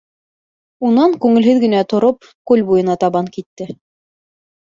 Унан, 0.87 1.13
күңелһеҙ 1.25 1.59
генә 1.63 1.81
тороп, 1.93 2.31
күл 2.53 2.65
буйына 2.71 2.97
табан 3.05 3.31
китте. 3.37 3.71